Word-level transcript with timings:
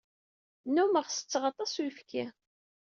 Nnummeɣ 0.67 1.05
sesseɣ 1.09 1.43
aṭas 1.51 1.71
n 1.75 1.79
uyefki. 1.81 2.25